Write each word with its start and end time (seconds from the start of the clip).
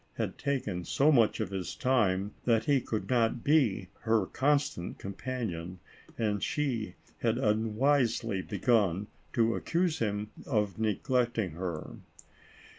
had 0.15 0.35
taken 0.35 0.83
so 0.83 1.11
much 1.11 1.39
of 1.39 1.51
his 1.51 1.75
time, 1.75 2.33
that 2.45 2.65
he 2.65 2.81
could 2.81 3.07
not 3.07 3.43
be 3.43 3.87
her 3.99 4.25
constant 4.25 4.97
companion, 4.97 5.79
and 6.17 6.41
she 6.41 6.95
had 7.19 7.37
unwisely 7.37 8.41
begun 8.41 9.05
to 9.31 9.53
accuse 9.53 9.99
him 9.99 10.31
of 10.47 10.79
neglecting 10.79 11.51
her. 11.51 11.97